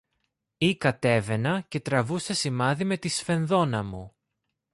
[0.57, 4.15] ή κατέβαινα και τραβούσα σημάδι με τη σφενδόνα μου